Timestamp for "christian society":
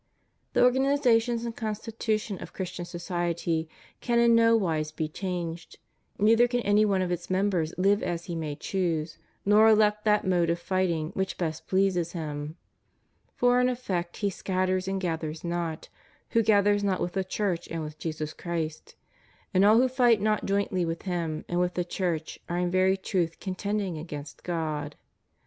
2.53-3.69